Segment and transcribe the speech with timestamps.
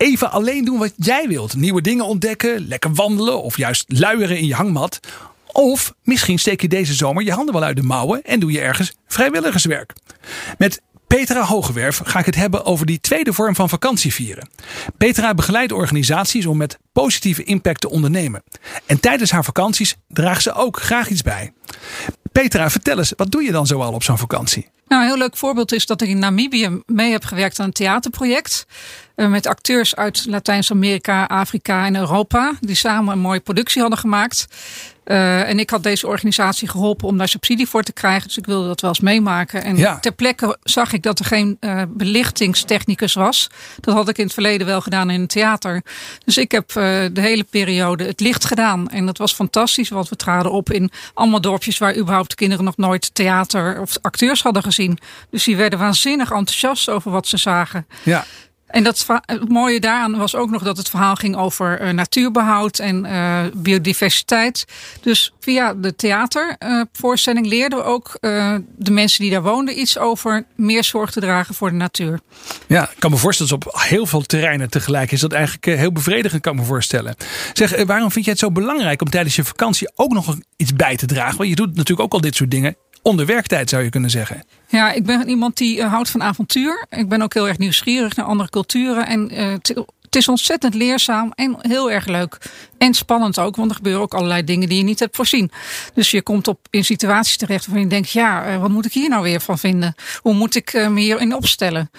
[0.00, 1.56] Even alleen doen wat jij wilt.
[1.56, 5.00] Nieuwe dingen ontdekken, lekker wandelen of juist luieren in je hangmat.
[5.46, 8.60] Of misschien steek je deze zomer je handen wel uit de mouwen en doe je
[8.60, 9.92] ergens vrijwilligerswerk.
[10.58, 14.48] Met Petra Hogewerf ga ik het hebben over die tweede vorm van vakantie vieren.
[14.96, 18.42] Petra begeleidt organisaties om met positieve impact te ondernemen.
[18.86, 21.52] En tijdens haar vakanties draagt ze ook graag iets bij.
[22.32, 24.68] Petra, vertel eens, wat doe je dan zoal op zo'n vakantie?
[24.90, 27.72] Nou, een heel leuk voorbeeld is dat ik in Namibië mee heb gewerkt aan een
[27.72, 28.66] theaterproject.
[29.16, 32.52] Uh, met acteurs uit Latijns-Amerika, Afrika en Europa.
[32.60, 34.46] Die samen een mooie productie hadden gemaakt.
[35.10, 38.26] Uh, en ik had deze organisatie geholpen om daar subsidie voor te krijgen.
[38.26, 39.64] Dus ik wilde dat wel eens meemaken.
[39.64, 39.98] En ja.
[39.98, 43.50] ter plekke zag ik dat er geen uh, belichtingstechnicus was.
[43.80, 45.82] Dat had ik in het verleden wel gedaan in een theater.
[46.24, 48.88] Dus ik heb de hele periode het licht gedaan.
[48.88, 52.76] En dat was fantastisch, want we traden op in allemaal dorpjes waar überhaupt kinderen nog
[52.76, 54.98] nooit theater of acteurs hadden gezien.
[55.30, 57.86] Dus die werden waanzinnig enthousiast over wat ze zagen.
[58.02, 58.24] Ja.
[58.70, 62.78] En dat, het mooie daaraan was ook nog dat het verhaal ging over uh, natuurbehoud
[62.78, 64.64] en uh, biodiversiteit.
[65.00, 68.18] Dus via de theatervoorstelling leerden we ook
[68.76, 72.20] de mensen die daar woonden iets over meer zorg te dragen voor de natuur.
[72.66, 75.92] Ja, ik kan me voorstellen dat op heel veel terreinen tegelijk is dat eigenlijk heel
[75.92, 77.14] bevredigend, kan me voorstellen.
[77.52, 80.96] Zeg, waarom vind je het zo belangrijk om tijdens je vakantie ook nog iets bij
[80.96, 81.36] te dragen?
[81.36, 84.44] Want je doet natuurlijk ook al dit soort dingen onder werktijd, zou je kunnen zeggen.
[84.66, 86.86] Ja, ik ben iemand die uh, houdt van avontuur.
[86.90, 89.06] Ik ben ook heel erg nieuwsgierig naar andere culturen.
[89.06, 89.52] En uh,
[90.00, 92.38] het is ontzettend leerzaam en heel erg leuk.
[92.78, 95.50] En spannend ook, want er gebeuren ook allerlei dingen die je niet hebt voorzien.
[95.94, 98.92] Dus je komt op in situaties terecht waarvan je denkt: ja, uh, wat moet ik
[98.92, 99.94] hier nou weer van vinden?
[100.20, 101.90] Hoe moet ik me hierin opstellen?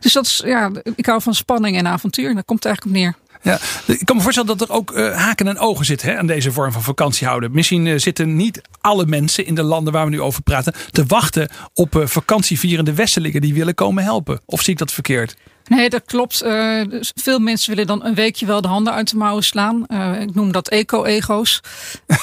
[0.00, 2.34] Dus dat is, ja, ik hou van spanning en avontuur.
[2.34, 3.14] Daar komt eigenlijk op neer.
[3.42, 6.26] Ja, ik kan me voorstellen dat er ook uh, haken en ogen zitten hè, aan
[6.26, 7.52] deze vorm van vakantie houden.
[7.52, 11.04] Misschien uh, zitten niet alle mensen in de landen waar we nu over praten te
[11.06, 14.40] wachten op uh, vakantievierende Westelingen die willen komen helpen.
[14.44, 15.36] Of zie ik dat verkeerd?
[15.68, 16.42] Nee, dat klopt.
[16.42, 19.84] Uh, dus veel mensen willen dan een weekje wel de handen uit de mouwen slaan.
[19.88, 21.60] Uh, ik noem dat eco-ego's.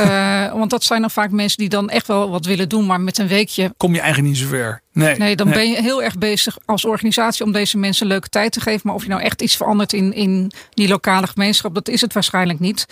[0.00, 3.00] uh, want dat zijn dan vaak mensen die dan echt wel wat willen doen, maar
[3.00, 3.74] met een weekje.
[3.76, 4.82] Kom je eigenlijk niet zover.
[4.92, 5.56] Nee, nee dan nee.
[5.56, 8.80] ben je heel erg bezig als organisatie om deze mensen leuke tijd te geven.
[8.84, 12.12] Maar of je nou echt iets verandert in, in die lokale gemeenschap, dat is het
[12.12, 12.86] waarschijnlijk niet.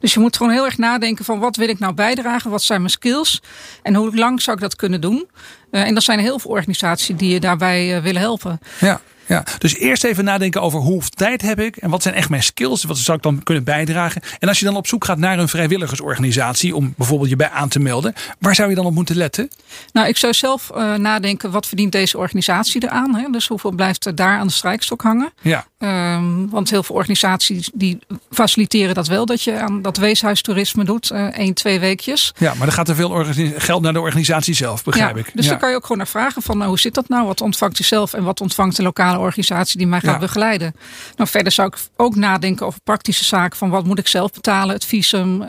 [0.00, 2.50] Dus je moet gewoon heel erg nadenken van wat wil ik nou bijdragen?
[2.50, 3.42] Wat zijn mijn skills?
[3.82, 5.28] En hoe lang zou ik dat kunnen doen?
[5.70, 8.60] en er zijn heel veel organisaties die je daarbij willen helpen.
[8.80, 9.00] Ja.
[9.30, 12.42] Ja, dus eerst even nadenken over hoeveel tijd heb ik en wat zijn echt mijn
[12.42, 14.22] skills, wat zou ik dan kunnen bijdragen.
[14.38, 17.68] En als je dan op zoek gaat naar een vrijwilligersorganisatie om bijvoorbeeld je bij aan
[17.68, 19.50] te melden, waar zou je dan op moeten letten?
[19.92, 23.14] Nou, ik zou zelf uh, nadenken, wat verdient deze organisatie eraan?
[23.14, 23.30] Hè?
[23.30, 25.32] Dus hoeveel blijft er daar aan de strijkstok hangen?
[25.40, 25.66] Ja.
[25.78, 27.98] Um, want heel veel organisaties die
[28.30, 32.32] faciliteren dat wel, dat je aan dat weeshuistoerisme doet, uh, één, twee weekjes.
[32.38, 33.24] Ja, maar dan gaat er veel
[33.56, 35.30] geld naar de organisatie zelf, begrijp ja, ik.
[35.34, 35.50] Dus ja.
[35.50, 37.26] dan kan je ook gewoon naar vragen van, nou, hoe zit dat nou?
[37.26, 40.18] Wat ontvangt u zelf en wat ontvangt de lokale organisatie die mij gaat ja.
[40.18, 40.74] begeleiden.
[41.16, 44.74] Nou, verder zou ik ook nadenken over praktische zaken van wat moet ik zelf betalen,
[44.74, 45.48] het visum, uh,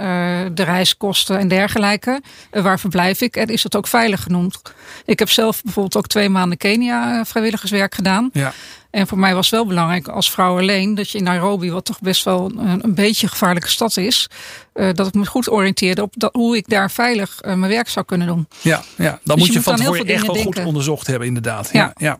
[0.54, 2.22] de reiskosten en dergelijke.
[2.52, 3.36] Uh, waar verblijf ik?
[3.36, 4.62] En is dat ook veilig genoemd?
[5.06, 8.30] Ik heb zelf bijvoorbeeld ook twee maanden Kenia uh, vrijwilligerswerk gedaan.
[8.34, 8.54] Ja.
[8.92, 12.00] En voor mij was wel belangrijk als vrouw alleen dat je in Nairobi, wat toch
[12.00, 14.30] best wel een, een beetje een gevaarlijke stad is,
[14.74, 17.90] uh, dat ik me goed oriënteerde op dat, hoe ik daar veilig uh, mijn werk
[17.90, 18.48] zou kunnen doen.
[18.62, 19.10] Ja, ja.
[19.10, 21.70] dan Dus moet je moet van tevoren echt wel goed onderzocht hebben, inderdaad.
[21.72, 21.94] Ja, Ja.
[21.98, 22.20] ja.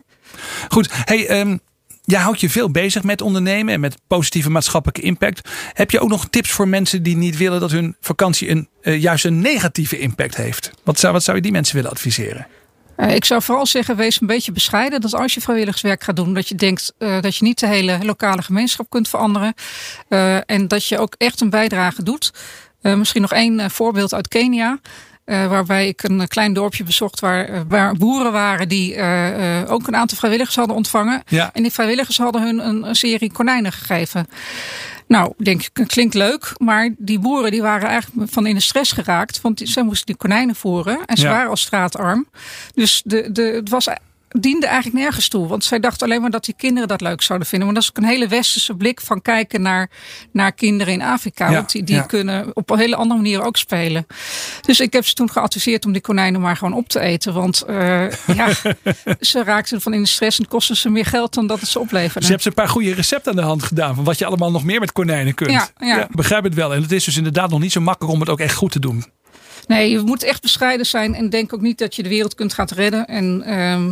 [0.68, 1.60] Goed, hey, um,
[2.04, 5.48] jij houdt je veel bezig met ondernemen en met positieve maatschappelijke impact.
[5.72, 9.00] Heb je ook nog tips voor mensen die niet willen dat hun vakantie een, uh,
[9.00, 10.70] juist een negatieve impact heeft?
[10.84, 12.46] Wat zou, wat zou je die mensen willen adviseren?
[12.96, 15.00] Uh, ik zou vooral zeggen, wees een beetje bescheiden.
[15.00, 17.98] Dat als je vrijwilligerswerk gaat doen, dat je denkt uh, dat je niet de hele
[18.02, 19.54] lokale gemeenschap kunt veranderen.
[20.46, 22.32] En dat je ook echt een bijdrage doet.
[22.80, 24.78] misschien nog één voorbeeld uit Kenia.
[25.32, 29.86] Uh, waarbij ik een klein dorpje bezocht waar, uh, waar boeren waren die uh, ook
[29.86, 31.22] een aantal vrijwilligers hadden ontvangen.
[31.26, 31.50] Ja.
[31.52, 34.26] En die vrijwilligers hadden hun een, een serie konijnen gegeven.
[35.06, 38.92] Nou, denk ik, klinkt leuk, maar die boeren die waren eigenlijk van in de stress
[38.92, 41.30] geraakt, want ze moesten die konijnen voeren en ze Ja.
[41.30, 42.26] waren al straatarm.
[42.74, 43.88] Dus de, de, het was
[44.40, 45.46] diende eigenlijk nergens toe.
[45.46, 47.66] Want zij dacht alleen maar dat die kinderen dat leuk zouden vinden.
[47.66, 49.90] Maar dat is ook een hele westerse blik van kijken naar,
[50.32, 51.48] naar kinderen in Afrika.
[51.48, 52.02] Ja, want die, die ja.
[52.02, 54.06] kunnen op een hele andere manier ook spelen.
[54.60, 57.34] Dus ik heb ze toen geadviseerd om die konijnen maar gewoon op te eten.
[57.34, 58.48] Want eh, ja,
[59.20, 61.78] ze raakten van in de stress en kosten ze meer geld dan dat het ze
[61.78, 62.18] opleverde.
[62.18, 63.94] Dus je hebt ze een paar goede recepten aan de hand gedaan.
[63.94, 65.50] Van wat je allemaal nog meer met konijnen kunt.
[65.50, 66.08] Ja, ja.
[66.10, 66.74] begrijp het wel.
[66.74, 68.80] En het is dus inderdaad nog niet zo makkelijk om het ook echt goed te
[68.80, 69.04] doen.
[69.66, 72.52] Nee, je moet echt bescheiden zijn en denk ook niet dat je de wereld kunt
[72.52, 73.06] gaan redden.
[73.06, 73.90] En ehm,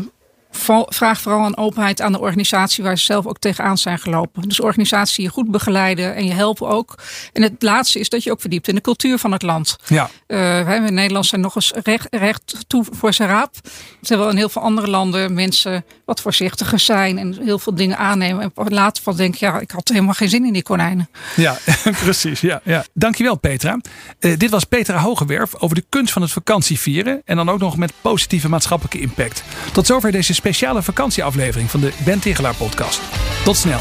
[0.50, 4.49] vraag vooral een openheid aan de organisatie waar ze zelf ook tegenaan zijn gelopen.
[4.49, 6.94] Dus organisatie je goed begeleiden en je helpen ook.
[7.32, 9.76] En het laatste is dat je ook verdiept in de cultuur van het land.
[9.87, 13.55] Ja, Eh, wij in Nederland zijn nog eens recht, recht toe voor zijn raap.
[14.00, 18.52] Terwijl in heel veel andere landen mensen wat voorzichtiger zijn en heel veel dingen aannemen.
[18.55, 21.08] En later van denken, ja, ik had helemaal geen zin in die konijnen.
[21.37, 21.58] ja
[22.05, 22.41] precies.
[22.41, 22.85] Ja, ja.
[22.94, 23.81] Dankjewel Petra.
[24.19, 27.23] Eh, dit was Petra Hogewerf over de kunst van het vakantievieren.
[27.25, 29.43] En dan ook nog met positieve maatschappelijke impact.
[29.73, 33.00] Tot zover deze speciale vakantieaflevering van de Ben Tigelaar podcast.
[33.44, 33.81] Tot snel.